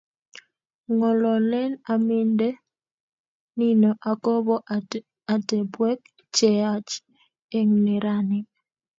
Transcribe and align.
ng'ololen 0.95 1.71
aminde 1.93 2.49
nino 3.57 3.91
akobo 4.11 4.55
atebwek 5.35 5.99
che 6.35 6.47
yaach 6.61 6.91
eng' 7.59 7.77
neranik 7.85 8.47